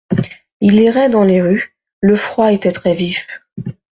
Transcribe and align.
Il 0.61 0.79
errait 0.79 1.11
dans 1.11 1.23
les 1.23 1.43
rues, 1.43 1.77
le 2.01 2.15
froid 2.15 2.51
était 2.51 2.71
très-vif. 2.71 3.27